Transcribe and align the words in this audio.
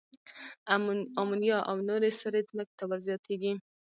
آمونیا 1.21 1.57
او 1.69 1.75
نورې 1.87 2.09
سرې 2.19 2.41
ځمکې 2.49 2.73
ته 2.79 2.83
ور 2.89 2.99
زیاتیږي. 3.07 3.53